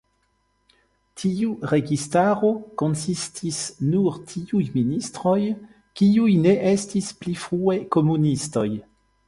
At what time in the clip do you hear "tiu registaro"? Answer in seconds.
1.23-2.49